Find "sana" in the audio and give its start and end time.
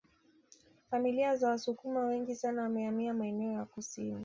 2.35-2.61